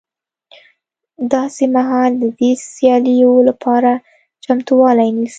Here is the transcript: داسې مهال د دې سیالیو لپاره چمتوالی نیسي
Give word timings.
داسې 1.33 1.63
مهال 1.75 2.11
د 2.21 2.23
دې 2.39 2.51
سیالیو 2.73 3.33
لپاره 3.49 3.91
چمتوالی 4.43 5.09
نیسي 5.17 5.29